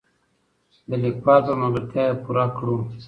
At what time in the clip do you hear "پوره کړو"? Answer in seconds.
2.23-2.77